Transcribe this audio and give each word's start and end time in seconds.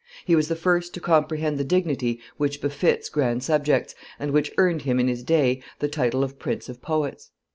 He 0.25 0.35
was 0.35 0.47
the 0.47 0.55
first 0.55 0.95
to 0.95 0.99
comprehend 0.99 1.59
the 1.59 1.63
dignity 1.63 2.19
which 2.37 2.59
befits 2.59 3.07
grand 3.07 3.43
subjects, 3.43 3.93
and 4.17 4.31
which 4.31 4.51
earned 4.57 4.81
him 4.81 4.99
in 4.99 5.07
his 5.07 5.21
day 5.21 5.61
the 5.77 5.87
title 5.87 6.23
of 6.23 6.39
Prince 6.39 6.67
of 6.69 6.81
poets. 6.81 7.29